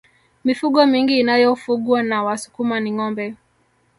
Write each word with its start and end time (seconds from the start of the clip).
mifugo 0.45 0.79
mingi 0.91 1.15
inayofugwa 1.21 1.97
na 2.09 2.17
wasukuma 2.25 2.75
ni 2.79 2.89
ngombe 2.95 3.25